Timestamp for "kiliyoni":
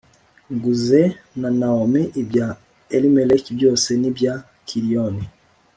4.67-5.25